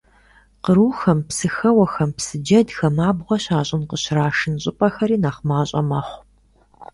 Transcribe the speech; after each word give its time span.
Кърухэм, 0.63 1.19
псыхэуэхэм, 1.27 2.09
псы 2.17 2.35
джэдхэм 2.43 2.95
абгъуэ 3.07 3.37
щащӀын, 3.43 3.83
къыщрашын 3.89 4.55
щӀыпӀэхэри 4.61 5.17
нэхъ 5.23 5.41
мащӀэ 5.47 5.81
мэхъу. 5.89 6.21